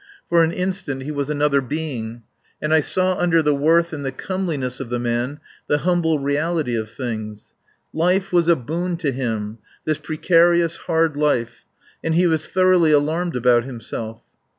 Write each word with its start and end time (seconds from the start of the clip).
For 0.29 0.43
an 0.43 0.51
instant 0.51 1.03
he 1.03 1.11
was 1.11 1.29
another 1.29 1.61
being. 1.61 2.23
And 2.59 2.73
I 2.73 2.79
saw 2.79 3.13
under 3.19 3.43
the 3.43 3.53
worth 3.53 3.93
and 3.93 4.03
the 4.03 4.11
comeliness 4.11 4.79
of 4.79 4.89
the 4.89 4.97
man 4.97 5.39
the 5.67 5.77
humble 5.85 6.17
reality 6.17 6.75
of 6.75 6.89
things. 6.89 7.53
Life 7.93 8.31
was 8.31 8.47
a 8.47 8.55
boon 8.55 8.97
to 8.97 9.11
him 9.11 9.59
this 9.85 9.99
precarious 9.99 10.75
hard 10.77 11.15
life, 11.15 11.67
and 12.03 12.15
he 12.15 12.25
was 12.25 12.47
thoroughly 12.47 12.91
alarmed 12.91 13.35
about 13.35 13.63
himself. 13.63 14.23